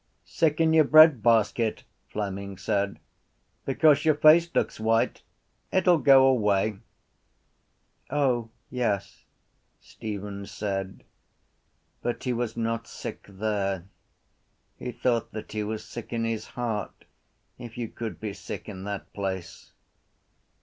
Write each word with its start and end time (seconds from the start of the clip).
—Sick 0.25 0.59
in 0.59 0.73
your 0.73 0.83
breadbasket, 0.83 1.83
Fleming 2.09 2.57
said, 2.57 2.97
because 3.65 4.03
your 4.03 4.15
face 4.15 4.49
looks 4.55 4.79
white. 4.79 5.21
It 5.71 5.85
will 5.85 5.99
go 5.99 6.25
away. 6.25 6.79
—O 8.09 8.49
yes, 8.71 9.25
Stephen 9.79 10.47
said. 10.47 11.03
But 12.01 12.23
he 12.23 12.33
was 12.33 12.57
not 12.57 12.87
sick 12.87 13.27
there. 13.29 13.85
He 14.75 14.91
thought 14.91 15.33
that 15.33 15.51
he 15.51 15.63
was 15.63 15.85
sick 15.85 16.11
in 16.11 16.23
his 16.23 16.47
heart 16.57 17.05
if 17.59 17.77
you 17.77 17.87
could 17.87 18.19
be 18.19 18.33
sick 18.33 18.67
in 18.67 18.85
that 18.85 19.13
place. 19.13 19.71